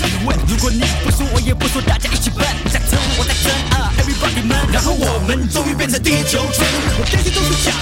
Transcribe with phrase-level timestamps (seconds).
[0.00, 6.66] 让你问如果你不说我也不说大家一起笨再争我再争啊 everybody 们然后我们终于变成地球村
[7.00, 7.74] 我这些都是想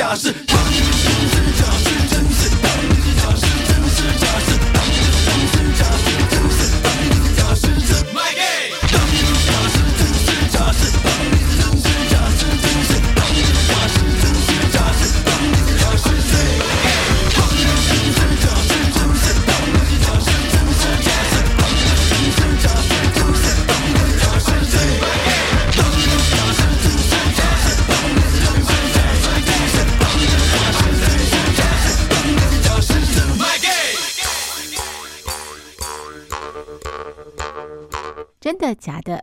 [0.00, 0.39] 真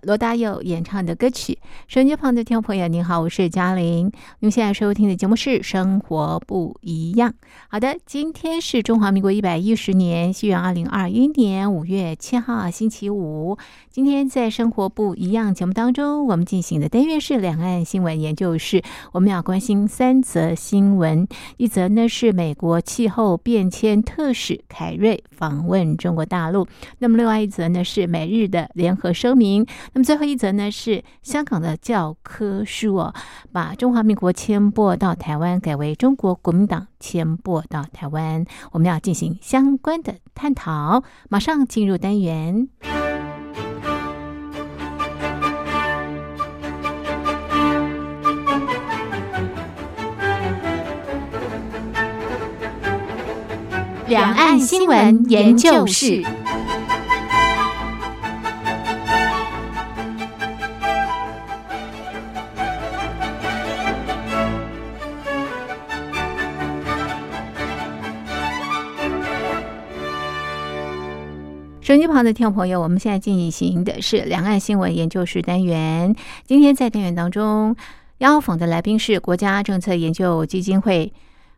[0.08, 1.60] 罗大佑演唱的歌曲。
[1.90, 4.10] 手机旁的听众朋友，您好，我是嘉玲。
[4.40, 7.30] 您现在收听的节目是《生活不一样》。
[7.68, 13.58] 好的，今天是中华民国一百一十年，西元二零二一年五月七号，星期五。
[13.98, 18.84] 今天在《生活不一样》节目当中，我们进行的单元是两岸新闻研究室。
[19.12, 21.28] 我们要关心三则新闻，
[21.58, 26.68] 一则呢是美国气候变迁特使凯瑞访问中国大陆，
[27.00, 33.16] 那么另外一则呢是美日的联合声明，那么最后一则呢是香港的教科书哦，
[33.52, 38.46] 把中华民国迁拨到台湾，改为中国国民党迁拨到台湾。
[38.74, 42.70] 我们要进行相关的探讨，马上进入单元。
[54.18, 56.24] 两岸新闻研究室。
[71.80, 76.16] 手机旁的听众朋友，我们现在进行的是两岸新闻研究室单元。
[76.44, 77.76] 今天在单元当中，
[78.18, 81.14] 邀访的来宾是国家政策研究基金会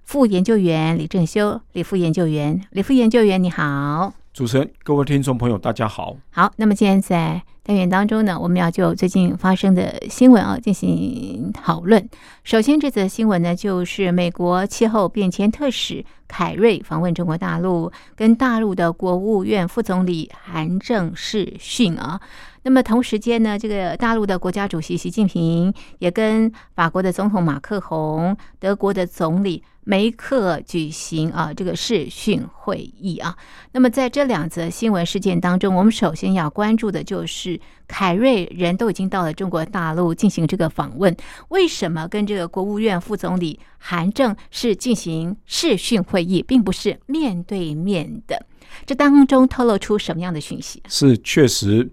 [0.09, 4.11] 副研究员李正修，李副研究员，李副研究员你好。
[4.33, 6.17] 主持人，各位听众朋友，大家好。
[6.31, 12.09] 好，那么今天在单元当中呢，我们要就最近发生的新闻啊进行讨论。
[12.43, 22.19] 首先，这则新闻呢，就是美国气候变迁特使凯瑞访问中国大陆，跟大陆的国务院副总理韩正视讯啊。
[22.63, 33.35] 那么同时间呢，这个大陆的国家主席习近平也跟法国的总统马克宏、德国的总理梅克举行啊这个视讯会议啊。
[33.71, 41.15] 那么在这两则新闻事件当中，我们首先要关注的就是凯瑞人都已经到了中国大陆进行这个访问，
[41.49, 48.45] 为什么跟这个国务院副总理韩正是进行视讯会议，并不是面对面的？
[48.85, 50.81] 这当中透露出什么样的讯息？
[50.87, 51.89] 是确实，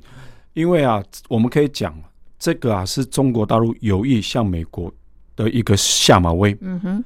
[0.52, 1.98] 因为啊，我们可以讲
[2.38, 4.92] 这个啊，是中国大陆有意向美国
[5.34, 6.56] 的一个下马威。
[6.60, 7.04] 嗯哼，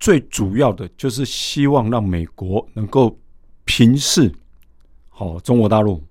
[0.00, 3.16] 最主要的就是希望让美国能够
[3.64, 4.32] 平视
[5.08, 6.02] 好、中国大陆，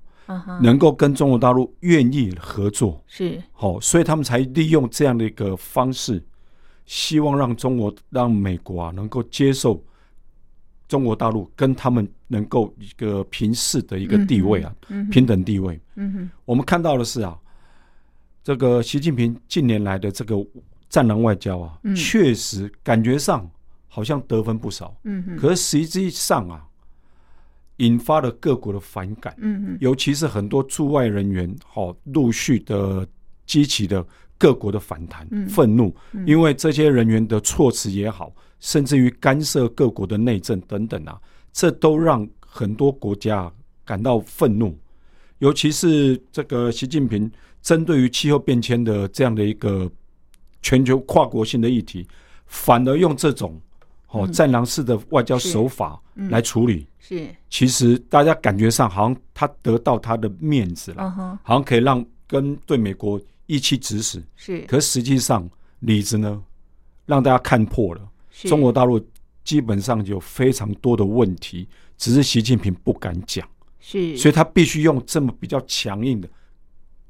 [0.61, 3.03] 能够跟中国大陆愿意合作。
[3.07, 3.41] 是。
[3.51, 6.23] 好、所以他们才利用这样的一个方式，
[6.85, 9.83] 希望让中国让美国啊能够接受
[10.87, 15.79] 中国大陆跟他们能够一个平视的一个地位啊，嗯平等地位。
[15.95, 17.35] 嗯哼，我们看到的是啊，
[18.43, 20.35] 这个习近平近年来的这个
[20.89, 21.95] 战狼外交啊，嗯。
[21.95, 23.49] 确实感觉上
[23.99, 26.65] 好像得分不少，嗯哼，可是实际上啊，
[27.77, 33.05] 引发了各国的反感，嗯哼，尤其是很多驻外人员，好、陆续的
[33.45, 34.05] 激起的
[34.37, 35.45] 各国的反弹、嗯。
[35.49, 36.25] 愤怒，嗯。
[36.25, 41.19] 因为这些人员的措辞也好，甚至于干涉各国的内政等等啊，
[41.51, 43.51] 这都让很多国家
[43.83, 44.79] 感到愤怒。
[45.39, 47.29] 尤其是这个习近平
[47.61, 49.91] 针对于气候变迁的这样的一个
[50.61, 52.07] 全球跨国性的议题，
[52.45, 53.59] 反而用这种
[54.09, 54.31] 哦嗯。
[54.31, 56.29] 战狼式的外交手法嗯。
[56.29, 56.87] 来处理。
[56.99, 64.21] 是，其实大家感觉上好像他得到他的面子了，好像可以让跟对美国一起指使。
[64.35, 65.49] 是，可实际上
[65.79, 66.43] 里子呢，
[67.05, 68.01] 让大家看破了。
[68.29, 68.47] 是。
[68.47, 69.01] 中国大陆
[69.43, 73.47] 基本上有非常多的问题，只是习近平不敢讲，
[73.79, 76.29] 是，所以他必须用这么比较强硬的、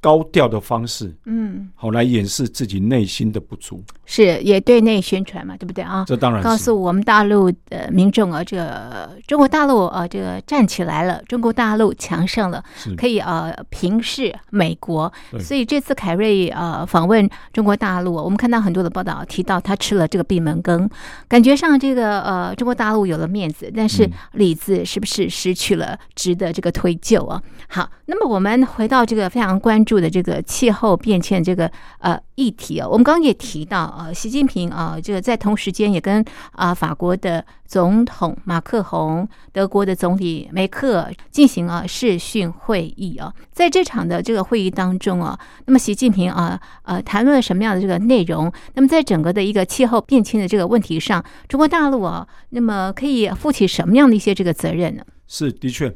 [0.01, 3.83] 高调的方式，嗯，好来掩饰自己内心的不足。
[4.05, 6.03] 是也对内宣传嘛，对不对啊？
[6.07, 12.63] 这当然告诉我们大陆的民众啊，这个中国大陆啊，这个站起来了，中国大陆强盛了，
[12.97, 15.11] 可以呃平视美国。
[15.39, 20.89] 所以这次凯瑞呃访问中国大陆，我们看到很多的报道提到他吃了这个闭门羹，
[21.27, 27.41] 感觉上这个呃中国大陆有了面子，但是嗯里子是不是失去了值得这个推究啊？
[27.67, 48.51] 好，那么我们回到这个非常关注的这个气候变迁这个呃议题啊，我们刚刚也提到呃，习近平啊、这个在同时间也跟啊、法国的总统马克宏、德国的总理梅克进行啊视讯会议啊，在这场的这个会议当中啊，那么习近平啊呃谈论了什么样的这个内容？
[48.73, 55.03] 那么在整个的一个气候变迁的这个问题上，中国大陆啊，那么可以负起什么样的一些这个责任呢？
[55.27, 55.95] 是的确，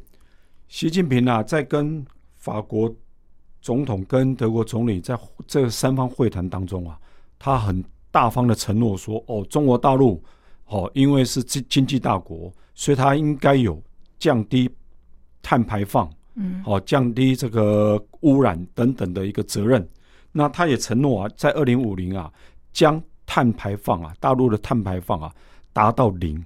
[0.67, 2.05] 习近平啊，在跟
[2.38, 2.93] 法国
[3.63, 5.17] 总统跟德国总理在
[5.48, 7.00] 这三方会谈当中啊，
[7.39, 10.22] 他很大方的承诺说，哦，中国大陆
[10.65, 13.82] 哦，因为是经经济大国，所以它应该有
[14.20, 14.70] 降低
[15.41, 19.88] 碳排放，嗯哦，降低这个污染等等的一个责任。
[20.34, 22.32] 那他也承诺啊，在二零五零啊，
[22.74, 25.34] 将碳排放啊，大陆的碳排放啊，
[25.72, 26.43] 达到零。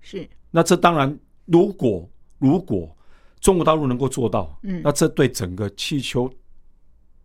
[0.00, 2.06] 是，那这当然，如果
[2.38, 2.94] 如果
[3.46, 4.82] 中国大陆能够做到，嗯。
[4.82, 6.28] 那这对整个气球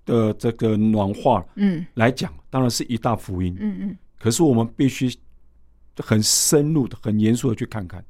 [0.05, 1.83] 的这个暖化嗯。
[1.95, 3.57] 来讲，当然是一大福音。
[3.59, 3.97] 嗯嗯。
[4.19, 5.11] 可是我们必须
[5.97, 8.05] 很深入的、很严肃的去看看，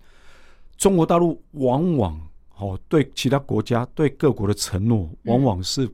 [0.76, 2.22] 中国大陆往往
[2.58, 5.90] 哦对其他国家、对各国的承诺，往往是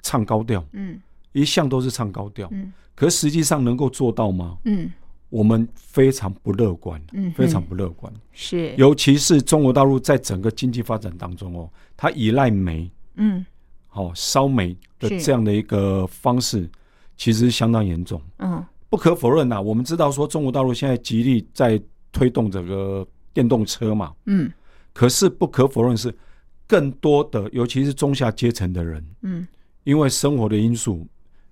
[0.00, 0.98] 唱高调，嗯。
[1.32, 2.48] 一向都是唱高调。
[2.52, 2.72] 嗯。
[2.94, 4.56] 可实际上能够做到吗？
[4.64, 4.90] 嗯
[5.30, 8.12] 我们非常不乐观，嗯，非常不乐观。
[8.32, 13.44] 是，尤其是中国大陆在整个经济发展当中哦，它依赖煤，嗯。
[13.92, 15.20] 哦烧煤的是。
[15.20, 16.70] 这样的一个方式，
[17.16, 18.20] 其实相当严重。
[18.38, 18.64] 嗯。
[18.88, 21.78] 不可否认呐、啊我们知道说中国大陆现在极力在
[22.10, 24.50] 推动这个电动车嘛，嗯。
[24.92, 26.14] 可是不可否认是
[26.66, 29.46] 更多的，尤其是中下阶层的人，嗯。
[29.84, 31.06] 因为生活的因素，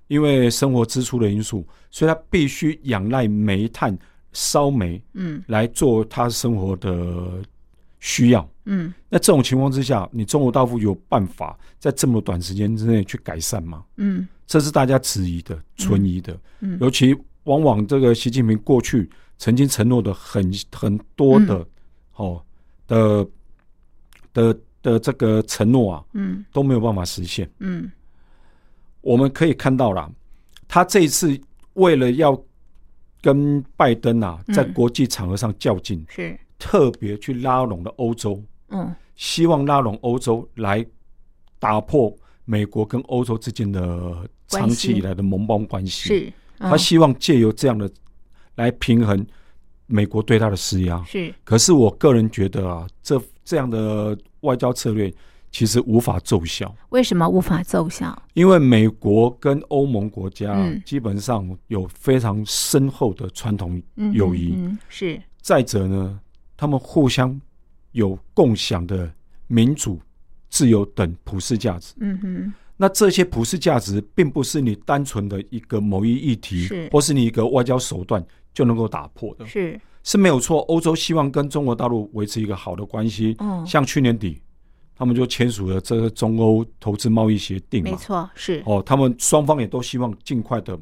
[0.09, 3.97] 因为生活支出的因素，所以他必须仰赖煤炭
[4.33, 7.43] 烧煤嗯来做他生活的
[8.01, 8.49] 需要。
[8.65, 13.85] 嗯那这种情况之下，你中国大陆有办法在这么短时间之内去改善吗？
[13.97, 16.39] 嗯这是大家质疑的、存疑的。
[16.61, 19.09] 嗯尤其往往这个习近平过去
[19.39, 21.67] 曾经承诺的很很多的、嗯
[22.17, 22.43] 哦
[22.87, 23.29] 的
[24.33, 27.49] 的的这个承诺啊，嗯都没有办法实现。
[27.59, 27.91] 嗯
[29.07, 30.11] 我们可以看到啦，
[30.67, 31.41] 他这一次
[31.75, 32.37] 为了要
[33.23, 34.55] 跟拜登啊嗯。
[34.55, 38.93] 在国际场合上较劲，是，特别去拉拢了欧洲，嗯。
[39.15, 40.85] 希望拉拢欧洲来
[41.61, 42.13] 打破
[42.45, 46.09] 美国跟欧洲之间的长期以来的盟邦关系。
[46.09, 46.69] 是，嗯。
[46.69, 47.89] 他希望借由这样的
[48.57, 49.25] 来平衡
[49.87, 51.01] 美国对他的施压。
[51.05, 51.33] 是。
[51.45, 55.15] 可是我个人觉得啊，这这样的外交策略
[55.57, 58.23] 其实无法奏效，为什么无法奏效？
[58.35, 64.53] 因为美国跟欧盟国家嗯基本上有非常深厚的传统嗯友谊。
[64.55, 66.21] 嗯嗯是再者呢，
[66.59, 67.41] 他们互相
[67.93, 69.11] 有共享的
[69.47, 69.99] 民主、
[70.51, 71.95] 自由等普世价值。
[72.01, 78.23] 嗯哼那这些普世价值，并不是你单纯的一个某一议题是，或是你一个外交手段
[78.53, 80.59] 就能够打破的，是是没有错。
[80.69, 84.43] 欧洲希望跟中国大陆维持一个好的关系，哦像去年底，
[84.97, 87.95] 他们就签署了这个中欧投资贸易协定没。
[87.97, 88.63] 错是。
[88.65, 90.79] 哦，他们双方也都希望尽快的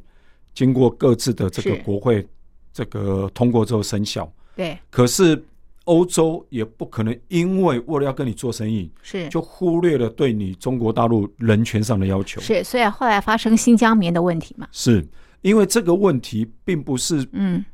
[0.55, 1.83] 经过各自的这个是。
[1.83, 2.27] 国会
[2.73, 4.33] 这个通过之后生效。
[4.55, 4.79] 对。
[4.89, 5.45] 可是
[5.85, 9.29] 欧洲也不可能因为为了要跟你做生意，是。
[9.29, 12.41] 就忽略了对你中国大陆人权上的要求。
[12.41, 15.07] 是，所以后来发生新疆棉的问题嘛，是。
[15.43, 17.65] 因为这个问题并不是嗯。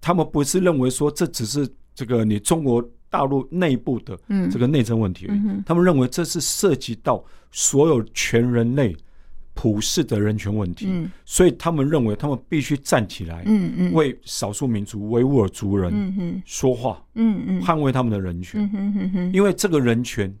[0.00, 4.48] 他们不是认为说这只是这个你中国大陆内部的嗯。
[4.48, 5.28] 这个内政问题
[5.66, 8.96] 他们认为这是涉及到所有全人类
[9.52, 11.10] 普世的人权问题，嗯。
[11.26, 13.92] 所以他们认为他们必须站起来，嗯嗯。
[13.92, 17.60] 为少数民族维吾尔族人说话，嗯嗯。
[17.60, 19.32] 捍卫他们的人权，嗯哼哼哼。
[19.34, 20.34] 因为这个人权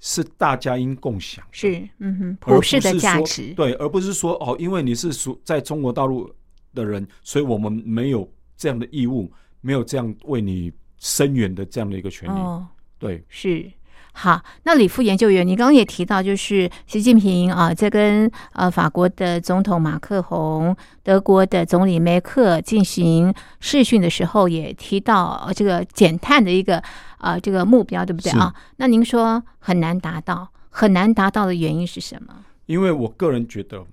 [0.00, 1.50] 是大家应共享的。
[1.52, 3.54] 是嗯哼而不普世的价值。
[3.54, 6.30] 对，而不是说哦，因为你是属在中国大陆
[6.74, 10.70] 的人，所以我们没有这样的义务，没有这样为你
[11.04, 12.32] 声援的这样的一个权利。
[12.32, 12.66] 哦
[12.98, 13.70] 对，是。
[14.16, 26.80] 好，那李副研究员，你刚刚也提到，就是习近平啊，在跟呃法国的总统马克宏、德国的总理梅克进行视讯的时候，也提到呃这个减碳的一个
[27.18, 28.54] 呃这个目标，对不对啊？
[28.76, 32.32] 那您说很难达到，很难达到的原因是什么？
[32.66, 33.84] 因为我个人觉得，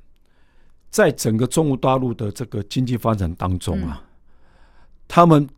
[0.92, 4.04] 在整个中国大陆的这个经济发展当中嗯啊，
[5.08, 5.50] 他们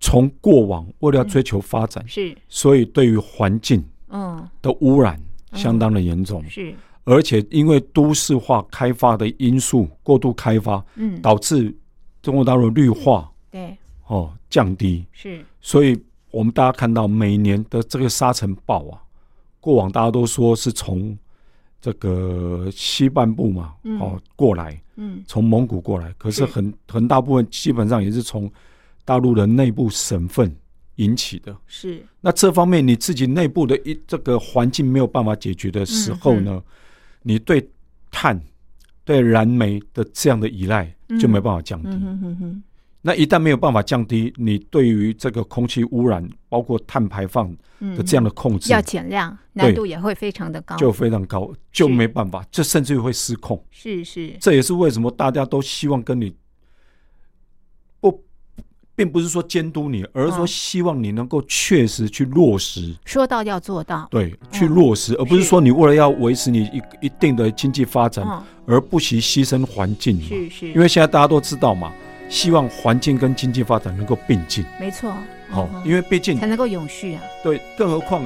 [0.00, 5.20] 从过往为了要追求发展，是，所以对于环境嗯，的污染
[5.52, 11.72] 相当的严重，是，而且因为都市化开发的因素过度开发，嗯，导致
[12.22, 15.96] 中国大陆绿化对，哦降低，是，所以
[16.30, 19.02] 我们大家看到每年的这个沙尘暴啊，
[19.60, 21.16] 过往大家都说是从
[21.80, 24.00] 这个西半部嘛，嗯。
[24.00, 26.46] 哦过来，嗯，从蒙古过来，可是是。
[26.46, 28.50] 很很大部分基本上也是从
[29.10, 30.54] 大陆的内部省份
[30.96, 31.56] 引起的。
[31.66, 36.62] 是，那这方面你自己内部的一这个环境没有办法解决的时候嗯呢，
[37.22, 37.68] 你对
[38.08, 38.40] 碳、
[39.04, 41.90] 对燃煤的这样的依赖就没办法降低。
[43.02, 53.60] 那一旦没有办法降低，你对于这个空气污染，包括碳排放嗯的这样的控制，要减量，难度也会非常的高，就非常高，就没办法，这甚至于会失控。
[53.72, 56.36] 是是，这也是为什么大家都希望跟你不，
[59.00, 60.46] 并不是说监督你，而是说嗯。
[60.46, 70.22] 希望你能够确实去落实，说到要做到，对，去嗯落实，而不是是说你为了要维持你一一定的经济发展，嗯，而不惜牺牲环境嘛。
[70.28, 71.90] 是是，因为现在大家都知道嘛，
[72.28, 74.62] 希望环境跟经济发展能够并进。
[74.78, 75.10] 没错，
[75.48, 78.22] 好、嗯因为毕竟才能够永续啊，对，更何况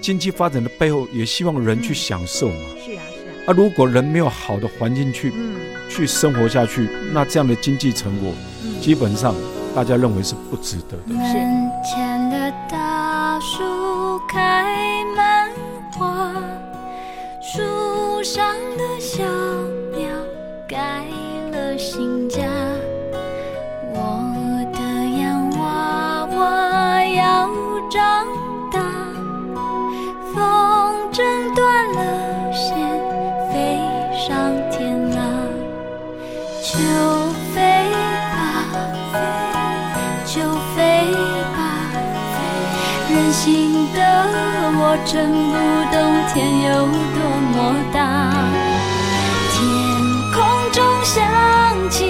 [0.00, 1.94] 经济发展的背后也希望人去嗯。
[1.94, 2.54] 享受嘛。
[2.84, 5.56] 是啊是啊，啊，如果人没有好的环境去、嗯。
[5.90, 8.32] 去生活下去，那这样的经济成果
[8.64, 9.34] 嗯，基本上
[9.74, 11.14] 大家认为是不值得的。
[11.14, 15.33] 门前的大树开满
[45.04, 45.56] 真不
[45.92, 47.18] 懂天有多
[47.52, 48.30] 么大。
[49.52, 49.60] 天
[50.32, 52.04] 空中响起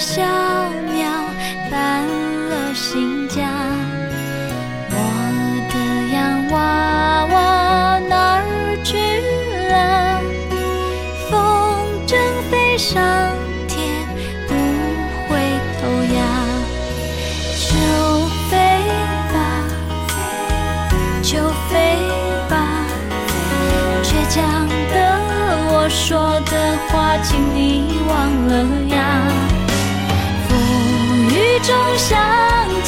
[0.00, 1.04] 小鸟
[1.70, 2.06] 搬
[2.48, 3.50] 了新家，
[4.88, 4.94] 我
[5.68, 5.74] 的
[6.10, 8.42] 洋娃娃哪儿
[8.82, 8.96] 去
[9.68, 10.22] 了？
[11.28, 11.36] 风
[12.06, 12.16] 筝
[12.50, 12.96] 飞上
[13.68, 13.78] 天，
[14.48, 14.54] 不
[15.28, 15.36] 回
[15.82, 15.82] 头
[16.14, 16.18] 呀。
[17.68, 17.68] 就
[18.48, 18.56] 飞
[19.34, 19.36] 吧，
[21.22, 21.76] 就飞
[22.48, 22.56] 吧，
[24.02, 25.20] 倔强的
[25.72, 26.52] 我说的
[26.88, 28.16] 话，请你忘
[28.48, 28.52] 了
[28.96, 29.29] 呀。
[31.50, 32.79] 雨中相遇。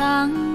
[0.00, 0.49] 长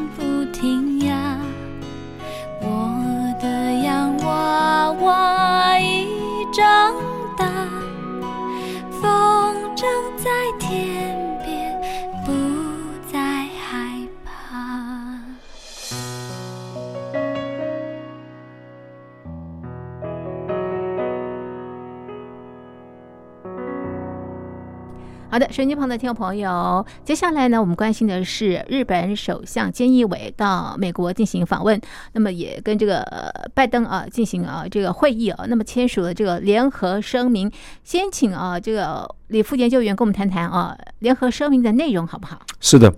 [25.56, 31.80] 手机旁的听众朋友，接下来呢，我们关心的是日本首相菅义伟到美国进行访问，
[32.12, 37.50] 那么也跟这个呃拜登啊进行啊这个会议啊，那么签署了这个联合声明。
[37.86, 42.42] 先请啊这个李副研究员跟我们谈谈啊联合声明的内容好不好？
[42.60, 42.94] 是的，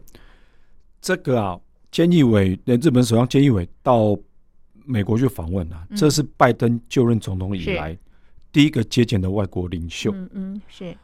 [1.00, 1.60] 这个啊，
[1.92, 4.18] 菅义伟，呃日本首相菅义伟到
[4.84, 7.96] 美国去访问啊，嗯这是拜登就任总统以来
[8.52, 10.12] 第一个接见的外国领袖。
[10.12, 10.98] 嗯嗯是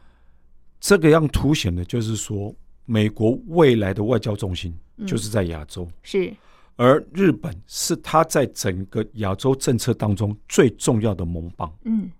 [0.83, 5.07] 这个样凸显的就是说，美国未来的外交重心嗯。
[5.07, 6.33] 就是在亚洲，是。
[6.75, 11.73] 而日本是他在整个亚洲政策当中最重要的盟邦。
[11.85, 12.11] 嗯。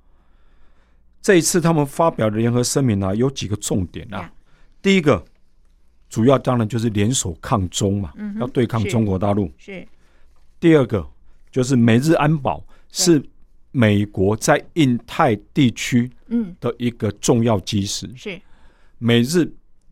[1.22, 4.20] 这一次他们发表的联合声明啊，有几个重点啊。
[4.20, 4.34] 呀。
[4.82, 5.22] 第一个，
[6.10, 9.52] 主要当然就是联手抗中嘛，嗯要对抗中国大陆。
[9.58, 9.86] 是。
[10.58, 11.06] 第二个
[11.52, 13.22] 就是美日安保是
[13.72, 16.56] 美国在印太地区嗯。
[16.62, 18.40] 的一个重要基石，是
[18.98, 19.52] 美日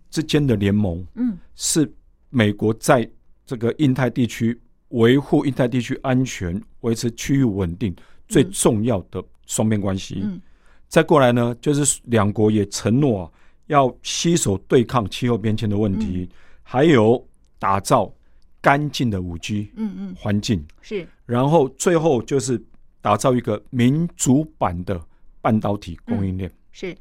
[0.10, 1.38] 之间的联盟嗯。
[1.56, 1.92] 是
[2.30, 3.10] 美国在
[3.46, 4.60] 这个印太地区
[4.90, 7.96] 维护印太地区安全、维持区域稳定
[8.28, 10.22] 最重要的双边关系。
[10.24, 10.42] 嗯。
[10.88, 13.32] 再过来呢，就是两国也承诺、啊、
[13.68, 16.30] 要携手对抗气候变迁的问题，
[16.64, 17.26] 还有
[17.60, 18.14] 打造
[18.60, 20.16] 干净的五 G 嗯嗯。
[20.18, 21.08] 环境，是。
[21.26, 22.62] 然后最后就是
[23.02, 25.00] 打造一个民主版的
[25.42, 26.52] 半导体供应链。
[26.72, 26.96] 是。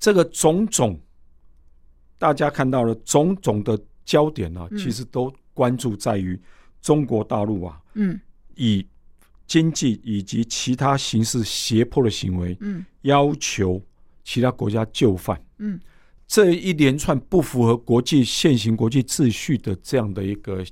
[0.00, 0.98] 这个种种，
[2.22, 4.78] 大家看到了种种的焦点啊，嗯。
[4.78, 6.40] 其实都关注在于
[6.80, 8.20] 中国大陆啊，嗯。
[8.54, 8.86] 以
[9.44, 12.86] 经济以及其他形式胁迫的行为，嗯。
[13.00, 13.82] 要求
[14.22, 15.36] 其他国家就范。
[15.58, 15.80] 嗯。
[16.28, 20.64] 这一连串不符合国际现行国际秩序的这样的一个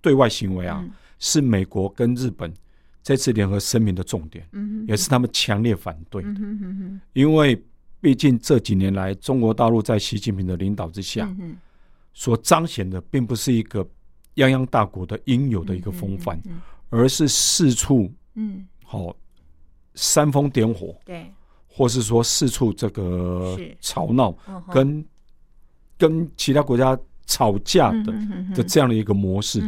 [0.00, 0.90] 对外行为啊，嗯。
[1.18, 2.50] 是美国跟日本
[3.02, 6.28] 这次联合声明的重点，嗯也是他们强烈反对的。
[6.30, 7.00] 嗯哼哼哼。
[7.12, 7.62] 因为
[8.04, 11.56] 毕竟这几年来，中国大陆在习近平的领导之下，嗯
[12.12, 13.82] 所彰显的并不是一个
[14.34, 18.66] 泱泱大国的应有的一个风范，嗯而是四处嗯。
[18.84, 19.16] 好、
[19.94, 21.32] 煽风点火，对。
[21.66, 24.36] 或是说四处这个吵闹，
[24.70, 25.02] 跟
[25.96, 28.12] 跟其他国家吵架的
[28.54, 29.60] 的这样的一个模式，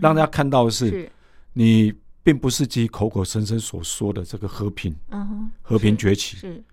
[0.00, 1.12] 让大家看到的是是。
[1.52, 6.64] 你并不是自己口口声声所说的这个和平嗯和平崛起，是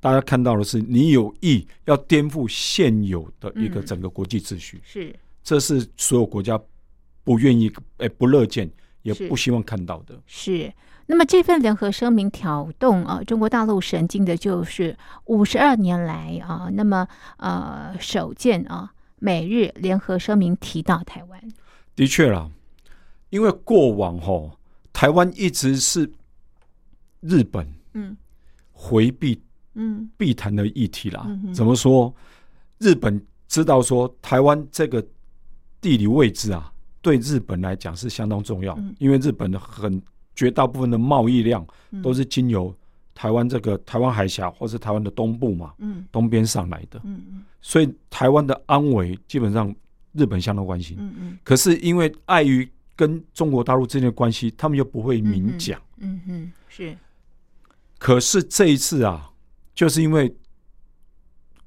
[0.00, 3.86] 大家看到的是你有意要颠覆现有的一个嗯。
[3.86, 5.14] 整个国际秩序，是。
[5.42, 6.60] 这是所有国家
[7.22, 8.70] 不愿意、哎不乐见，
[9.02, 10.18] 也不希望看到的。
[10.26, 10.72] 是。
[11.06, 21.52] 那么这份联合声明挑动啊中国大陆神经的，就是五十二年来啊，那么呃首见啊美日联合声明提到台湾，
[21.96, 22.48] 的确啦，
[23.30, 24.56] 因为过往哈、
[24.92, 26.10] 台湾一直是
[27.20, 28.16] 日本嗯。
[28.72, 29.38] 回避
[29.74, 31.24] 嗯必谈的议题啦。
[31.26, 32.14] 嗯怎么说？
[32.78, 35.04] 日本知道说台湾这个
[35.80, 40.00] 地理位置啊，对日本来讲是相当重要，嗯因为日本的很
[40.34, 42.74] 绝大部分的贸易量嗯都是经由
[43.14, 49.74] 台湾这个台湾海峡或是台湾的东部嘛，嗯东边上来的，嗯嗯所以台湾的安危基本上
[50.12, 50.96] 日本相当关心。
[50.98, 55.78] 嗯嗯可是因为碍于跟中国大陆之间的关系，他们又不会明讲。
[55.98, 56.96] 嗯嗯，是
[57.98, 59.29] 可是这一次啊，
[59.80, 60.30] 就是因为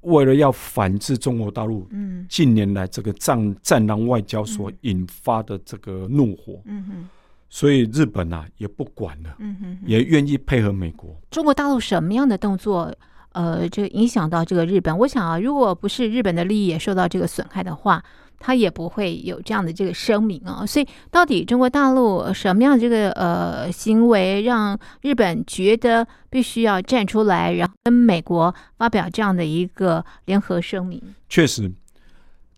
[0.02, 7.10] 为了要反制中国大陆嗯近年来这个战战狼外交所引发的这个怒火，嗯哼
[7.50, 11.20] 所以日本啊也不管了，嗯哼，也愿意配合美国。
[11.32, 12.94] 中国大陆什么样的动作？
[13.32, 18.04] 呃，就影响到这个日本，我想啊，如果不是日本的利益也受到这个损害的话，
[18.40, 20.66] 他也不会有这样的这个声明啊。
[20.66, 31.02] 所以，到底中国大陆什么样的这个呃行为，让日本觉得必须要站出来，然后跟美国发表这样的一个联合声明？
[31.30, 31.72] 确实，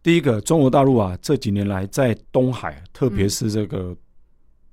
[0.01, 3.95] 第一个，中国大陆啊这几年来在东海，特别是这个、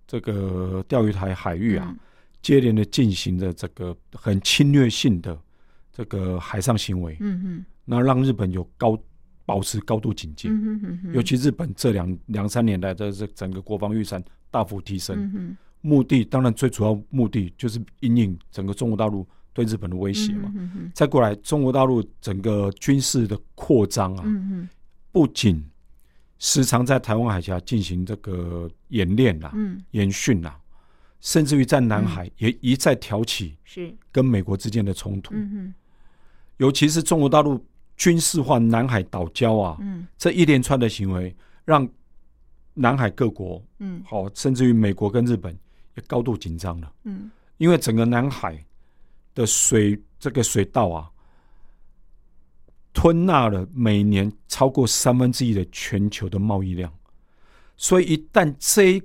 [0.06, 1.98] 这个钓鱼台海域啊，嗯
[2.42, 5.38] 接连的进行的这个很侵略性的
[5.92, 8.98] 这个海上行为，嗯嗯那让日本有高
[9.52, 10.48] 保持高度警戒。
[10.48, 20.50] 嗯哼嗯哼，尤其日本这两两三年来的这整个国防预算大幅提升，嗯目的当然最主要目的就是因应整个中国大陆对日本的威胁嘛。
[20.56, 24.66] 嗯哼再过来，中国大陆整个军事的扩张啊，嗯
[25.10, 25.62] 不仅
[26.38, 29.78] 时常在台湾海峡进行这个演练啊、嗯。
[29.90, 30.56] 演训啊，
[31.20, 33.94] 甚至于在南海也一再挑起是。
[34.10, 35.34] 跟美国之间的冲突。
[36.56, 37.62] 尤其是中国大陆
[37.96, 40.06] 军事化南海岛礁啊，嗯。
[40.18, 41.88] 这一连串的行为，让
[42.74, 44.02] 南海各国嗯。
[44.04, 45.56] 好、甚至于美国跟日本
[45.96, 47.30] 也高度紧张了，嗯。
[47.58, 48.58] 因为整个南海
[49.34, 51.10] 的水这个水道啊，
[52.92, 56.92] 吞纳了每年超过三分之一的全球的贸易量，
[57.76, 59.02] 所以一旦这一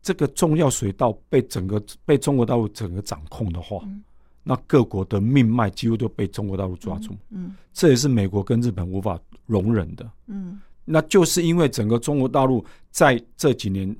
[0.00, 4.02] 这个重要水道被整个被中国大陆整个掌控的话，嗯
[4.48, 10.10] 那各国的命脉几乎都被中国大陆抓住，嗯这也是美国跟日本无法容忍的。
[10.28, 13.94] 嗯那就是因为整个中国大陆在这几年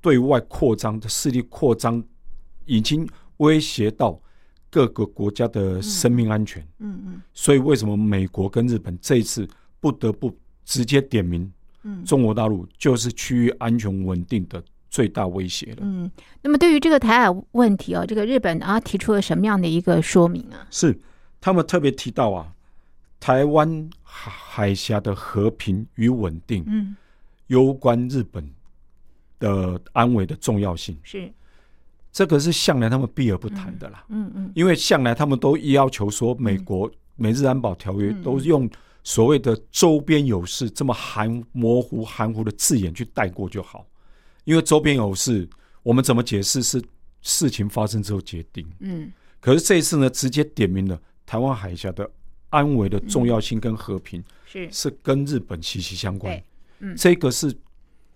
[0.00, 2.02] 对外扩张的势力扩张，
[2.66, 4.20] 已经威胁到
[4.68, 6.60] 各个国家的生命安全。
[6.80, 11.48] 嗯嗯所以，为什么美国跟日本这一次不得不直接点名
[11.84, 14.60] 嗯中国大陆就是区域安全稳定的
[14.94, 15.78] 最大威胁了？
[15.80, 16.08] 嗯，
[16.40, 20.64] 那么对于这个台海问题哦，这个日本啊提出了什么样的一个说明啊？
[20.70, 20.96] 是
[21.40, 22.46] 他们特别提到啊，
[23.18, 26.94] 台湾海海峡的和平与稳定嗯，
[27.48, 28.48] 攸关日本
[29.40, 30.96] 的安危的重要性。
[31.02, 31.28] 是，
[32.12, 38.70] 这个是向来他们避而不谈的啦，嗯嗯因为向来他们都要求说，美国美日安保条约嗯都用
[39.02, 43.84] 所谓的周边有事这么含模糊含糊的字眼去带过就好，
[44.44, 45.48] 因为周边有事，
[45.82, 46.82] 我们怎么解释是
[47.22, 48.66] 事情发生之后决定。
[48.80, 52.10] 嗯可是这一次呢，直接点明了台湾海峡的
[52.48, 56.44] 安危的重要性跟和平是，是跟日本息息相关对。
[56.80, 57.54] 嗯这个是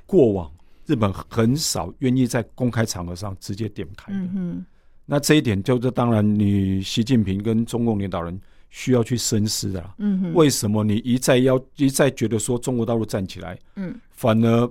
[0.07, 0.51] 过往
[0.87, 4.19] 日本很少愿意在公开场合上直接点开的。
[4.19, 4.65] 嗯
[5.05, 8.39] 那这一点就是当然，你习近平跟中共领导人
[8.69, 9.95] 需要去深思的啦。
[9.99, 14.71] 嗯哼，为什么你一再要一再觉得说中国大陆站起来，嗯反而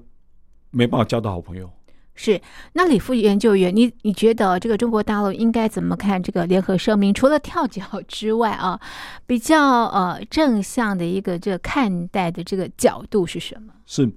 [0.72, 1.70] 没办法交到好朋友？
[2.16, 2.42] 是。
[2.74, 7.14] 那李副研究员，你你觉得这个中国大陆应该怎么看这个联合声明？
[7.16, 8.80] 除了跳脚之外啊，
[9.26, 13.74] 比较呃正向的一个这个看待的这个角度是什么？
[13.86, 14.12] 是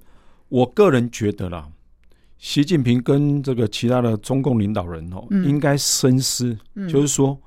[0.49, 1.69] 我个人觉得啦，
[2.37, 7.39] 习近平跟这个其他的中共领导人哦，嗯应该深思，嗯就是说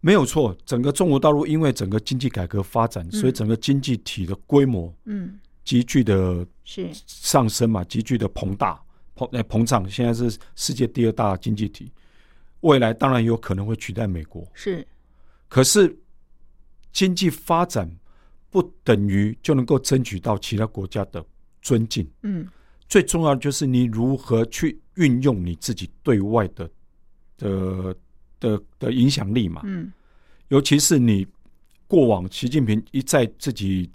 [0.00, 5.38] 没有错，整个中国大陆因为整个经济改革发展，所以整个经济体的规模嗯，
[5.70, 8.82] 急剧的是，上升嘛，急剧的膨大、
[9.14, 11.92] 膨呃膨胀，现在是世界第二大经济体，
[12.62, 14.44] 未来当然有可能会取代美国。
[14.52, 14.84] 是，
[15.46, 15.96] 可是
[16.90, 17.88] 经济发展
[18.50, 21.24] 不等于就能够争取到其他国家的
[21.62, 22.48] 尊敬，嗯。
[22.88, 26.68] 最重要的就是你如何去运用你自己对外的
[27.38, 27.96] 的
[28.40, 29.92] 的的影响力嘛，嗯。
[30.48, 31.24] 尤其是你
[31.86, 33.88] 过往习近平一再自己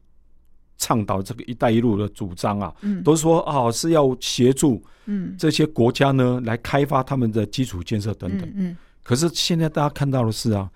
[0.77, 8.51] 倡导这个“一带一路”的主张啊，嗯，都说啊是要协助嗯这些国家呢来开发他们的基础建设等等。
[8.55, 10.69] 嗯可是现在大家看到的是啊，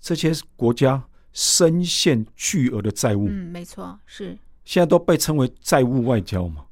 [0.00, 4.36] 这些国家深陷巨额的债务，嗯，没错，是。
[4.64, 6.62] 现在都被称为债务外交嘛。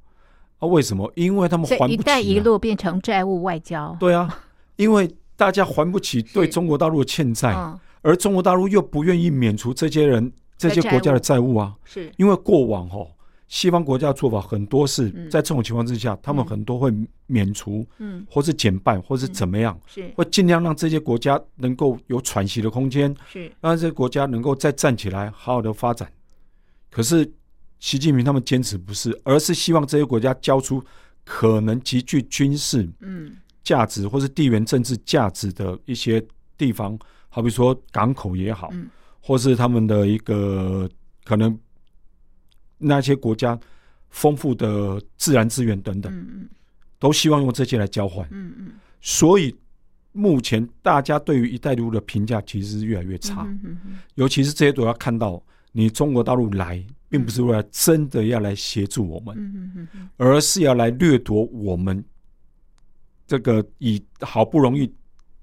[0.59, 1.11] 啊，为什么？
[1.14, 2.01] 因为他们所以“还不起、啊。
[2.01, 4.42] 一带一路”变成债务外交，对啊，
[4.77, 12.12] 因为大家还不起对中国大陆的欠债，嗯而中国大陆又不愿意免除这些人这些国家的债务啊，是。
[12.17, 13.11] 因为过往哦，
[13.49, 15.31] 西方国家的做法很多是嗯。
[15.31, 16.93] 在这种情况之下，他们很多会
[17.27, 18.27] 免除，嗯。
[18.31, 20.09] 或是减半，或是怎么样，是。
[20.17, 23.51] 会尽量让这些国家能够有喘息的空间，是。
[23.61, 26.11] 让这些国家能够再站起来，好好的发展。
[26.90, 27.31] 可是
[27.81, 30.83] 习近平他们坚持不是，而是希望这些国家交出
[31.25, 33.37] 可能极具军事嗯。
[33.62, 36.23] 价值或是地缘政治价值的一些
[36.59, 36.99] 地方，
[37.31, 38.90] 好比说港口也好，嗯
[39.26, 40.87] 或是他们的一个
[41.24, 41.58] 可能
[42.76, 43.58] 那些国家
[44.10, 46.48] 丰富的自然资源等等，嗯嗯。
[46.98, 48.28] 都希望用这些来交换。
[48.30, 48.72] 嗯嗯。
[49.00, 49.54] 所以
[50.12, 53.48] 目前大家对于“一带一路”的评价其实是越来越差，
[54.16, 62.04] 尤其是这些都要看到，你中国大陆来，并不是为了真的要来协助我们，而是要来掠夺我们
[63.26, 64.92] 这个以好不容易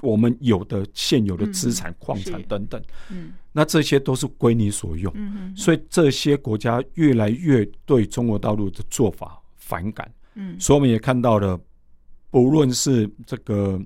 [0.01, 3.33] 我们有的现有的资产、矿产等等，嗯。
[3.53, 5.11] 那这些都是归你所用。
[5.15, 10.59] 嗯所以这些国家越来越对中国大陆的做法反感，嗯。
[10.59, 11.59] 所以我们也看到了，
[12.29, 13.79] 不论是这个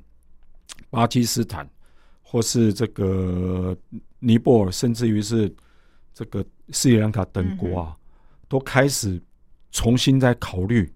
[0.90, 1.68] 巴基斯坦，
[2.22, 3.76] 或是这个
[4.20, 5.54] 尼泊尔，甚至于是
[6.14, 7.96] 这个斯里兰卡等国啊，
[8.48, 9.22] 都开始
[9.72, 10.92] 重新在考虑，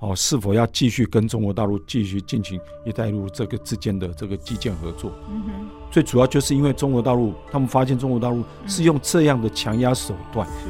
[0.00, 5.10] 哦，是否要继续跟中国大陆继续进行“一带一路”这个之间的这个基建合作。
[5.28, 10.68] 嗯哼最主要就是因为中国大陆，他们发现中国大陆是用这样的强压手段是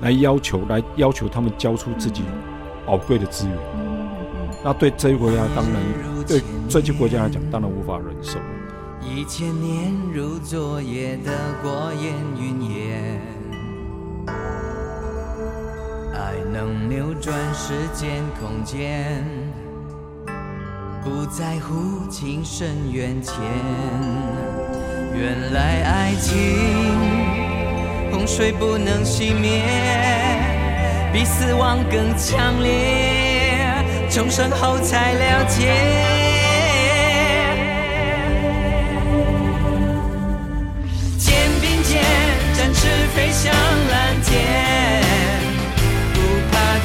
[0.00, 2.22] 来要求，来要求他们交出自己
[2.86, 3.56] 宝贵的资源。
[3.74, 5.82] 嗯嗯那对这些国家当然，
[6.26, 8.38] 对这些国家来讲，当然无法忍受。
[9.00, 13.20] 一千年如昨夜的过眼云烟，
[16.18, 19.24] 爱能扭转时间空间，
[21.04, 23.34] 不在乎情深缘浅。
[25.14, 26.34] 原来爱情
[28.10, 29.62] 洪水不能熄灭，
[31.12, 33.76] 比死亡更强烈，
[34.10, 35.72] 重生后才了解。
[41.16, 42.02] 肩并肩，
[42.54, 44.87] 展翅飞向蓝天，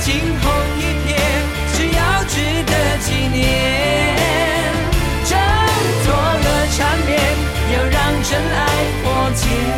[0.03, 1.15] 惊鸿一瞥，
[1.73, 2.35] 只要值
[2.65, 3.41] 得纪念。
[5.23, 5.31] 挣
[6.03, 7.11] 脱了缠绵，
[7.73, 8.59] 要让真爱
[9.01, 9.72] 破茧。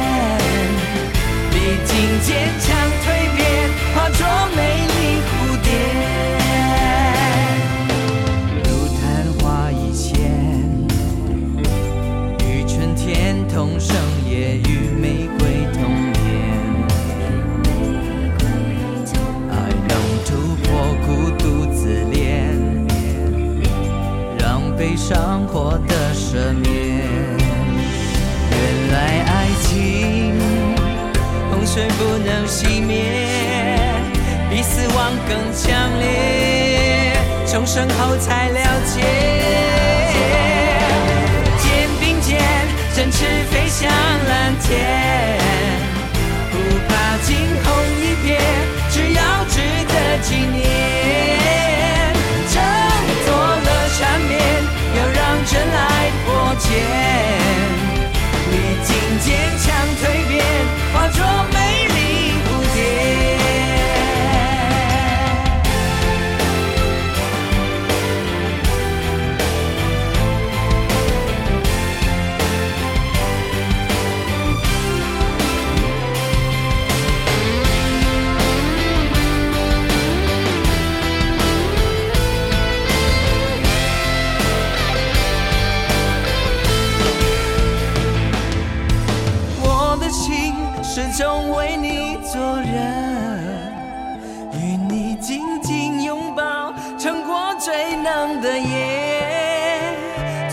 [98.05, 99.97] 冷的夜，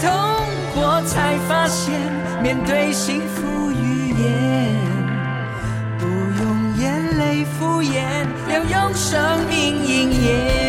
[0.00, 0.10] 痛
[0.74, 1.92] 过才发现，
[2.42, 4.74] 面对幸福语言，
[5.98, 6.06] 不
[6.42, 10.61] 用眼泪敷衍，要用生命应验。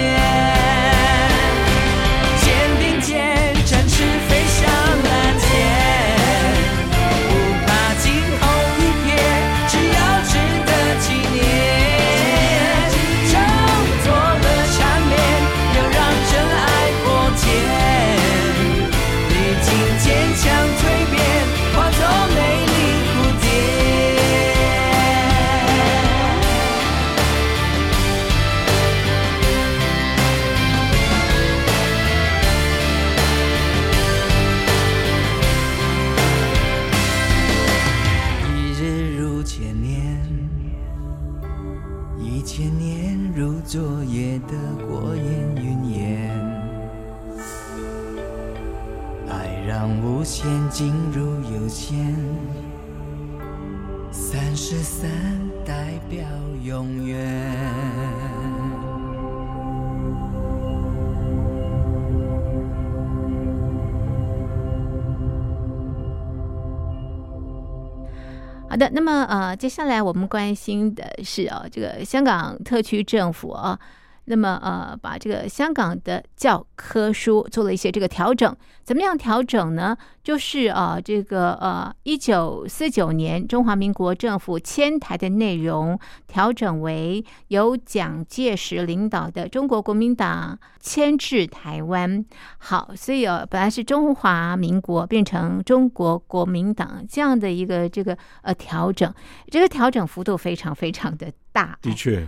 [68.91, 73.79] 那么呃，接下来我们关心的是哦，这个香港特区政府啊，
[74.25, 79.97] 那么呃，把这个香港的教科书做了一些这个调整，怎么样调整呢？
[80.23, 92.23] 就是啊，这个呃，一九四九年中华民国政府迁台的内容调整为由蒋介石领导的中国国民党迁至台湾。
[92.59, 99.13] 好，所以呃，本来是中华民国变成中国国民党这样的一个这个呃调整，
[99.51, 101.77] 这个调整幅度非常非常的大。
[101.81, 102.25] 的确，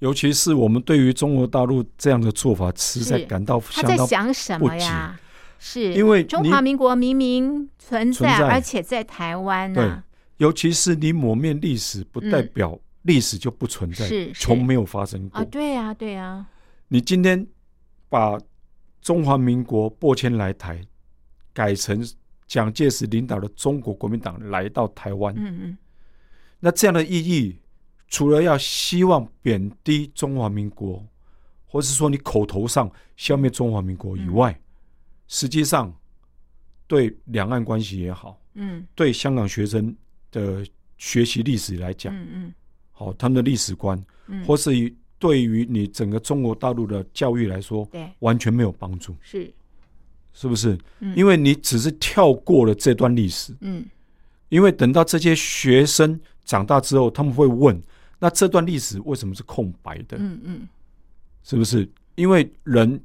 [0.00, 4.58] 尤其是我们对于中国大陆这样的做法，实在感到他在想什。
[4.60, 5.18] 么呀？
[5.58, 9.90] 是因为中华民国明明存在，存在而且在台湾对、，
[10.36, 15.40] 尤其是你抹灭历史，不代嗯表历史就不存在，是是从没有发生过。
[15.40, 16.44] 啊，对呀、对呀、
[16.88, 17.46] 你今天
[18.10, 18.38] 把
[19.00, 20.78] 中华民国拨迁来台，
[21.54, 22.06] 改成
[22.46, 25.78] 蒋介石领导的中国国民党来到台湾，嗯嗯，
[26.60, 27.58] 那这样的意义，
[28.08, 31.04] 除了要希望贬低中华民国，
[31.66, 34.58] 或是说你口头上消灭中华民国以外，
[35.28, 35.92] 实际上
[36.86, 38.86] 对两岸关系也好，嗯。
[38.94, 39.94] 对香港学生
[40.30, 40.64] 的
[40.98, 42.54] 学习历史来讲，嗯嗯。
[42.92, 48.08] 好他们的历史观，嗯，或是以对于你整个中国大陆的教育来说，对。
[48.20, 49.52] 完全没有帮助，是，
[50.32, 50.78] 是不是？
[51.00, 51.14] 嗯。
[51.16, 53.84] 因为你只是跳过了这段历史，嗯。
[54.48, 57.82] 因为等到这些学生长大之后，他们会问：
[58.18, 60.16] 那这段历史为什么是空白的？
[60.18, 60.68] 嗯嗯
[61.42, 61.88] 是不是？
[62.14, 63.00] 因为人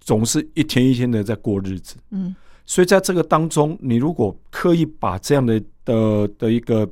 [0.00, 2.34] 总是一天一天的在过日子，嗯
[2.66, 6.88] 所以在这个当中，你如果刻意把这样的的的一个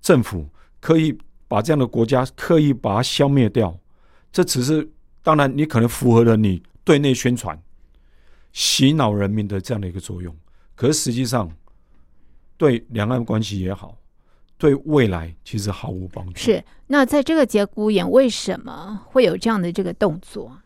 [0.00, 0.46] 政府，
[0.78, 1.16] 刻意
[1.48, 3.76] 把这样的国家刻意把它消灭掉，
[4.30, 4.86] 这只是
[5.22, 7.60] 当然，你可能符合了你对内宣传、
[8.52, 10.34] 洗脑人民的这样的一个作用，
[10.74, 11.50] 可是实际上
[12.56, 13.96] 对两岸关系也好，
[14.58, 16.38] 对未来其实毫无帮助。
[16.38, 16.64] 是。
[16.86, 20.56] 那在这个节骨眼，为什么会有这样的这个动作？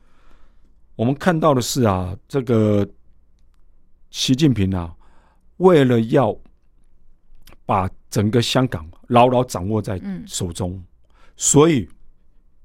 [0.96, 2.86] 我们看到的是啊，这个
[4.10, 4.94] 习近平啊，
[5.56, 6.36] 为了要
[7.64, 10.82] 把整个香港牢牢掌握在嗯手中，
[11.36, 11.88] 所以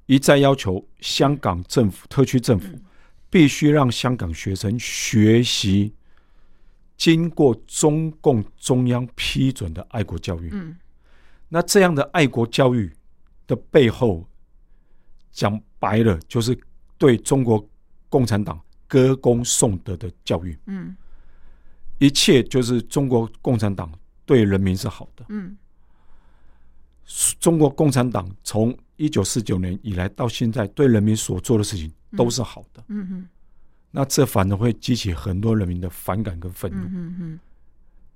[0.04, 2.82] 一再要求香港政府、特区政府嗯
[3.30, 5.92] 必须让香港学生学习
[6.96, 10.50] 经过中共中央批准的爱国教育。
[10.52, 10.76] 嗯
[11.48, 12.92] 那这样的爱国教育
[13.46, 14.26] 的背后，
[15.30, 16.58] 讲白了就是
[16.98, 17.66] 对中国
[18.08, 20.96] 共产党歌功颂德的教育，嗯。
[21.98, 23.90] 一切就是中国共产党
[24.24, 25.24] 对人民是好的。
[25.28, 25.56] 嗯。
[27.38, 33.28] 中国共产党从一九四九年以来到现在对人民所做的事情都是好的，嗯嗯
[33.92, 37.40] 那这反而会激起很多人民的反感跟愤怒，嗯嗯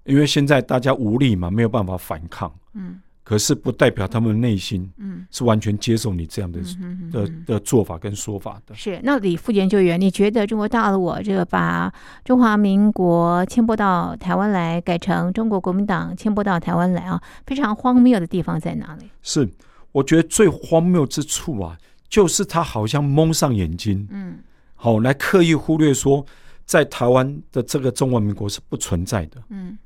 [0.05, 3.01] 因为现在大家无力嘛，没有办法反抗，嗯
[3.31, 8.75] 可是不代表他们内心嗯是完全接受你这样的嗯的的做法跟说法的。
[8.75, 19.09] 是，那李副研究员，你觉得中国大陆我这个把中华民国迁拨到台湾来，改成中国国民党迁拨到台湾来啊，非常荒谬的地方在哪里？
[19.23, 19.49] 是，
[19.93, 21.79] 我觉得最荒谬之处啊，
[22.09, 24.41] 就是他好像蒙上眼睛，嗯
[24.75, 26.27] 好、来刻意忽略说，
[26.65, 29.41] 在台湾的这个中华民国是不存在的。
[29.51, 29.79] 嗯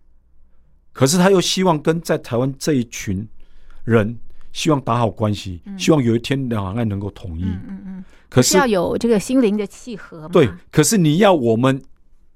[0.95, 3.26] 可是他又希望跟在台湾这一群
[3.85, 4.18] 人，
[4.53, 7.45] 希望打好关系，希望有一天两岸能够统一。
[7.45, 10.28] 嗯嗯嗯，可是是要有这个心灵的契合嘛？
[10.32, 11.80] 对，可是你要我们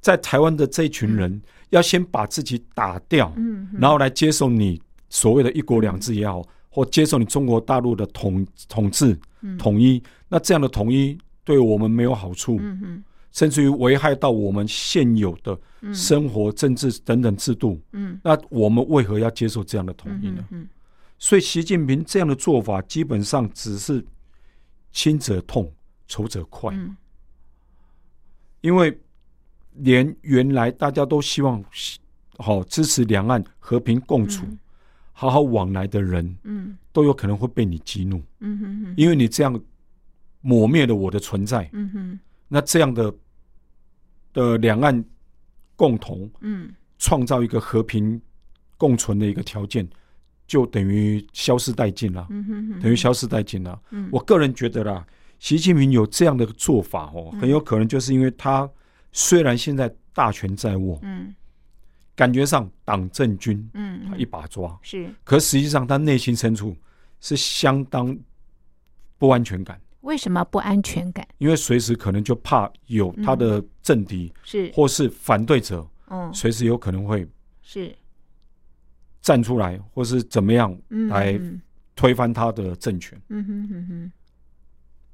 [0.01, 1.40] 在台湾的这一群人，
[1.70, 15.57] 要先把自己打掉，嗯，嗯然后来接受你所谓的一国两制也好，或接受你中国大陆的统统治、嗯统一，那这样的统一对我们没有好处，嗯嗯甚至于危害到我们现有的
[15.92, 17.80] 生活、政治等等制度。
[17.92, 20.44] 嗯那我们为何要接受这样的统嗯一呢？
[20.51, 20.68] 嗯
[21.19, 24.05] 所以，习近平这样的做法，基本上只是
[24.93, 25.73] 亲者痛，
[26.07, 26.75] 仇者快。
[26.75, 26.97] 嗯
[28.61, 28.99] 因为
[29.75, 31.64] 连原来大家都希望
[32.39, 34.59] 好、支持两岸和平共处、嗯
[35.12, 39.61] 好好往来的人，嗯都有可能会被你激怒，嗯哼哼因为你这样
[40.41, 41.69] 抹灭了我的存在。
[41.73, 43.14] 嗯哼那这样的
[44.33, 45.05] 的两岸
[45.75, 48.21] 共同嗯创造一个和平
[48.77, 49.89] 共存的一个条件，
[50.49, 53.80] 就等于消失殆尽了，嗯哼哼，等于消失殆尽了。
[53.90, 54.09] 嗯。
[54.11, 55.07] 我个人觉得啦，
[55.38, 57.40] 习近平有这样的做法哦，嗯。
[57.40, 58.68] 很有可能就是因为他
[59.12, 61.34] 虽然现在大权在握，嗯。
[62.16, 65.09] 感觉上党政军嗯他一把抓，是。
[65.22, 66.74] 可实际上他内心深处
[67.20, 68.18] 是相当
[69.18, 71.28] 不安全感，为什么不安全感？
[71.36, 74.72] 因为随时可能就怕有他的政敌是。
[74.74, 76.32] 或是反对者，嗯。
[76.32, 77.28] 随时有可能会
[77.62, 77.94] 是
[79.29, 81.61] 站出来，或是怎么样嗯来嗯
[81.95, 84.12] 推翻他的政权，嗯哼哼哼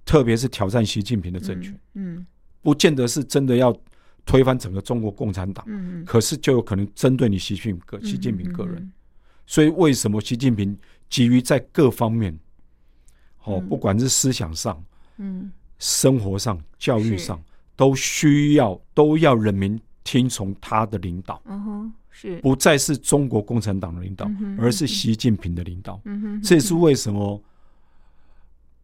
[0.05, 2.25] 特别是挑战习近平的政权，嗯
[2.62, 3.77] 不见得是真的要
[4.25, 5.67] 推翻整个中国共产党，
[6.07, 8.77] 可是就有可能针对你习近平习近平个人。
[8.77, 8.93] 嗯
[9.47, 10.75] 所以为什么习近平
[11.11, 12.33] 急于在各方面，
[13.43, 13.69] 哦，嗯。
[13.69, 14.83] 不管是思想上、
[15.19, 15.53] 嗯。
[15.79, 17.39] 生活上、教育上，
[17.77, 26.01] 都需要都要人民听从他的领导，嗯哼是不再是中国共产党的领导嗯，而是习近平的领导。
[26.05, 27.43] 嗯哼这也是为什么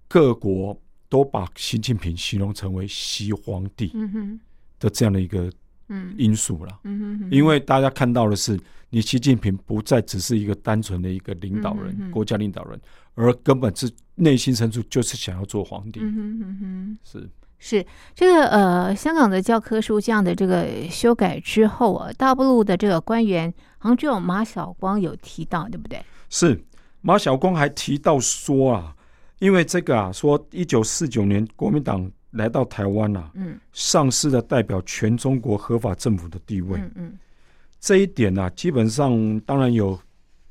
[0.09, 0.77] 各国
[1.09, 4.41] 都把习近平形容成为“习皇帝嗯哼”
[4.81, 5.51] 的这样的一个
[5.89, 6.81] 嗯因素了。
[6.83, 8.59] 嗯哼哼因为大家看到的是，
[8.91, 12.81] 你习近平不再只是一个单纯的一个领导人、国家领导人，
[13.15, 16.01] 而根本是内心深处就是想要做皇帝。
[16.03, 16.99] 嗯哼哼哼。
[17.05, 26.03] 是是这个呃，香港的教科书这样的这个修改之后啊，大陆的这个官员好像只有马晓光有提到，对不对？
[26.31, 26.59] 是，
[27.03, 28.97] 马晓光还提到说啊，
[29.39, 36.79] 因为这个啊，说一九四九年国民党来到台湾啊，嗯丧失了代表全中国合法政府的地位。
[36.79, 37.19] 嗯嗯
[37.79, 39.99] 这一点呢、基本上当然有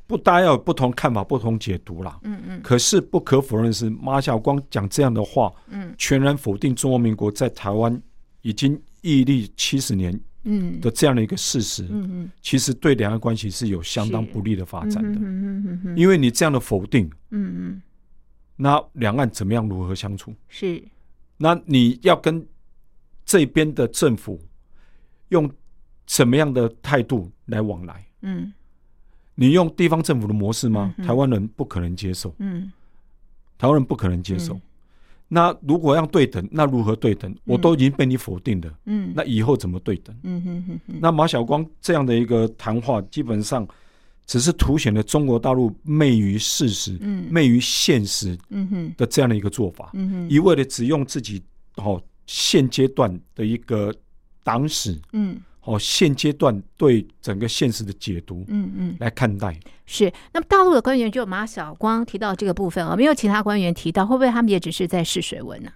[0.10, 2.20] 不，大家要有不同看法、不同解读啦。
[2.24, 8.02] 嗯嗯可是不可否认的是，马晓光讲这样的话，嗯全然否定中华民国在台湾
[8.42, 15.20] 已经屹立七十年嗯的这样的一个事实，嗯嗯其实对两岸关系是有相当不利的发展的。
[15.20, 17.82] 嗯嗯嗯因为你这样的否定，嗯嗯
[18.56, 20.34] 那两岸怎么样如何相处？
[20.48, 20.84] 是
[21.38, 22.44] 那你要跟
[23.24, 24.42] 这边的政府
[25.28, 25.48] 用
[26.08, 28.04] 什么样的态度来往来？
[28.24, 28.52] 嗯
[29.40, 30.94] 你用地方政府的模式吗？
[30.98, 32.72] 嗯台湾人不可能接受，嗯。
[33.58, 34.54] 台湾人不可能接受。
[34.54, 34.62] 嗯。
[35.30, 37.34] 那如果要对等，那如何对等？
[37.46, 39.14] 我都已经被你否定了，嗯。
[39.16, 40.14] 那以后怎么对等？
[40.24, 43.66] 嗯哼哼哼那马晓光这样的一个谈话，基本上
[44.26, 47.28] 只是凸显了中国大陆昧于事实、嗯。
[47.32, 51.42] 昧于现实嗯哼的这样的一个做法，嗯哼一味的只用自己
[51.76, 53.94] 哦现阶段的一个
[54.44, 59.58] 党史嗯哦现阶段对整个现实的解读嗯嗯来看待。
[59.86, 60.12] 是。
[60.34, 65.72] 那么大陆的官员就马晓光提到这个部分啊，没有其他官员提到，会不会他们也只是在试水温呢？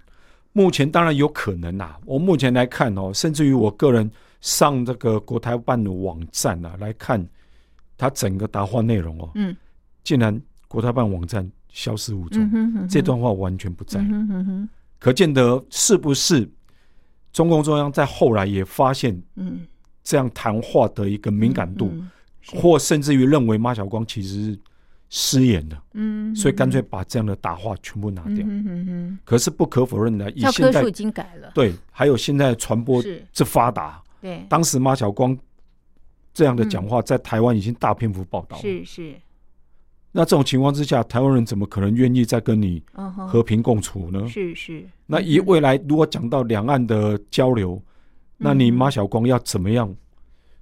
[0.53, 4.09] 目前当然有可能啦、我目前来看哦，甚至于我个人
[4.39, 7.27] 上这个国台办的网站啊来看，
[7.97, 9.55] 他整个答话内容哦，嗯
[10.03, 14.69] 竟然国台办网站消失无踪，嗯哼哼哼这段话完全不在，嗯哼哼哼
[14.99, 16.47] 可见得是不是
[17.31, 19.61] 中共中央在后来也发现嗯
[20.03, 21.91] 这样谈话的一个敏感度，
[22.55, 24.59] 或甚至于认为马晓光其实是
[25.09, 28.37] 失言的，嗯所以干脆把这样的大话全部拿掉。
[28.39, 33.23] 嗯哼哼可是不可否认的，以教现在已经改了，对，还有现在传播是。
[33.31, 35.37] 之发达，对，当时马晓光
[36.33, 38.61] 这样的讲话在台湾已经大篇幅报道了。
[38.61, 39.13] 是是，
[40.11, 42.83] 那这种情况之下，台湾人怎么可能愿意再跟你
[43.29, 44.27] 和平共处呢？
[44.27, 47.81] 是是，那以未来如果讲到两岸的交流，
[48.37, 49.93] 那你嗯马晓光要怎么样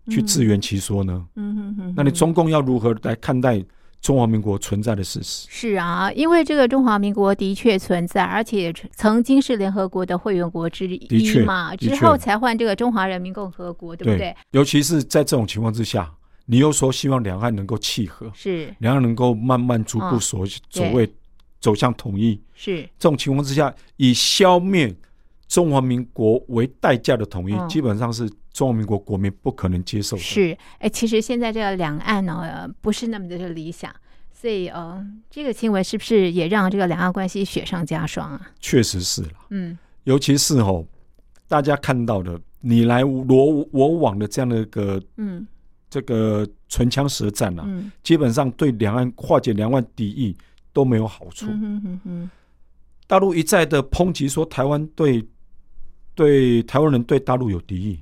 [0.10, 1.26] 去自圆其说呢？
[1.36, 3.64] 嗯哼哼，那你中共要如何来看待
[4.02, 5.48] 中华民国存在的事实？
[5.50, 14.36] 是啊，因为这个中华民国的确存在，而且曾经是联合国的会员国之一嘛，的确之后才换这个中华人民共和国，对不对？
[14.52, 16.12] 尤其是在这种情况之下，
[16.48, 21.08] 你又说希望两岸能够契合，是两岸能够慢慢逐步嗯所、所谓
[21.60, 22.42] 走向统一。
[22.56, 24.92] 是，这种情况之下，以消灭
[25.52, 30.24] 中华民国为代价的统一，嗯基本上是中华民国国民不可能接受的。
[30.24, 33.94] 是，哎，其实现在这个两岸呢、呃不是那么的理想，
[34.32, 38.50] 所以呃，这个新闻是不是也让这个两岸关系雪上加霜啊？
[38.62, 39.32] 确实是了。
[39.50, 40.86] 嗯尤其是哦，
[41.50, 45.46] 大家看到的你来我我往的这样的一个嗯
[45.90, 50.34] 这个唇枪舌战啊，嗯基本上对两岸化解两岸敌意
[50.72, 51.48] 都没有好处。
[51.50, 52.30] 嗯哼哼哼，
[53.06, 55.22] 大陆一再的抨击说台湾对
[56.14, 58.00] 对台湾人对大陆有敌意，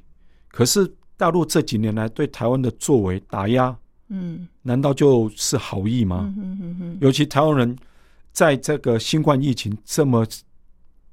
[0.47, 3.75] 可是大陆这几年来对台湾的作为打压，
[4.09, 4.47] 嗯。
[4.61, 6.31] 难道就是好意吗？
[6.37, 7.75] 嗯哼哼哼，尤其台湾人
[8.31, 10.25] 在这个新冠疫情这么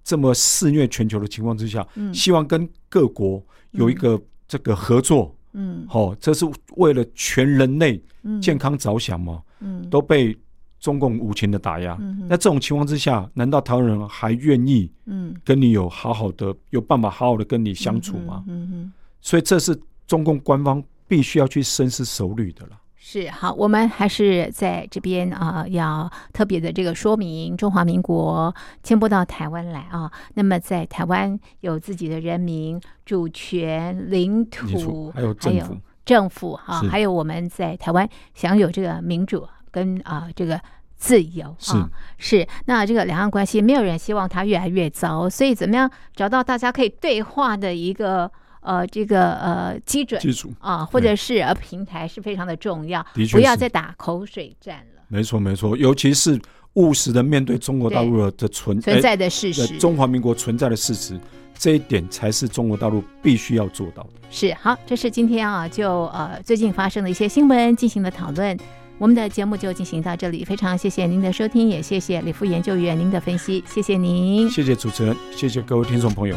[0.05, 2.13] 这么肆虐全球的情况之下，嗯。
[2.15, 5.87] 希望跟各国有一个这个合作，嗯。
[5.91, 6.45] 哦，这是
[6.77, 8.41] 为了全人类嗯。
[8.41, 9.43] 健康着想嘛。
[9.61, 9.89] 嗯。
[9.89, 10.37] 都被
[10.79, 11.97] 中共无情的打压。
[12.01, 18.45] 嗯那这种情况之下，难道台湾人还愿意嗯跟你有好好的有办法好好的跟你相处吗？
[18.47, 18.93] 嗯嗯。
[19.21, 22.79] 所以这是中共官方必须要去深思熟虑的了。
[22.99, 28.53] 是好，我们还是在这边啊、要特别的这个说明，中华民国
[28.83, 30.11] 迁拨到台湾来啊。
[30.35, 39.47] 那么在台湾有自己的人民、主权、领领土土，还有政府政府哈、是还有我们在台湾享有这个民主
[39.77, 40.59] 跟啊、这个
[40.97, 41.91] 自由是啊。
[42.17, 55.03] 是，那这个两岸关系，没有人希望它越来越糟，所以怎么样找到大家可以对话的一个呃这个呃基准基础啊，或者是呃平台是非常的重要，的确不要再打口水战了。
[55.09, 56.41] 没错，没错，尤其是
[56.73, 61.21] 务实的面对中国大陆的存存在的哎事实中华民国存在的事实，
[61.59, 64.11] 这一点才是中国大陆必须要做到的。
[64.31, 68.59] 是好，这是今天啊，就呃最近发生的一些新闻进行了讨论。
[68.99, 74.49] 我们的节目就进行到这里，非常谢谢您的收听，也谢谢李副研究员您的分析，谢谢您。
[74.51, 76.37] 谢谢主持人，谢谢各位听众朋友。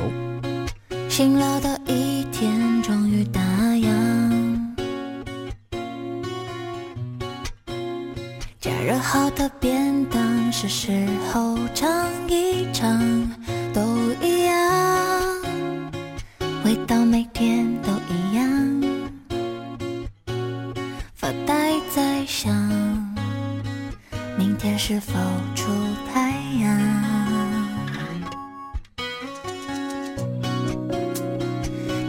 [1.07, 3.89] 醒了的一天终于打烊，
[8.59, 11.89] 加热好的便当是时候尝
[12.27, 12.99] 一尝，
[13.73, 13.81] 都
[14.21, 14.57] 一样，
[16.65, 17.93] 味道每天都
[24.81, 25.13] 是否
[25.53, 25.69] 出
[26.11, 26.79] 太阳？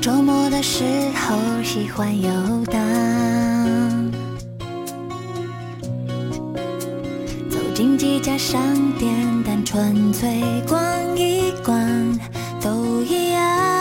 [0.01, 0.85] 周末的时
[1.17, 2.31] 候喜欢游
[2.67, 2.81] 荡，
[7.51, 8.63] 走进几家商
[8.99, 9.13] 店，
[9.45, 10.81] 但纯粹逛
[11.19, 11.77] 一逛，
[12.63, 13.80] 都一样。